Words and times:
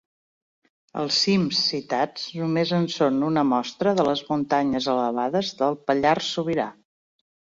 Els 1.01 1.17
cims 1.25 1.59
citats 1.65 2.23
només 2.37 2.71
en 2.79 2.87
són 2.95 3.19
una 3.29 3.43
mostra, 3.51 3.93
de 3.99 4.05
les 4.09 4.23
muntanyes 4.31 4.87
elevades 4.95 5.53
del 5.63 5.77
Pallars 5.91 6.31
Sobirà. 6.39 6.67